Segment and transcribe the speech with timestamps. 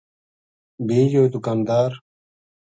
[0.87, 1.91] بھی یوہ دکاندار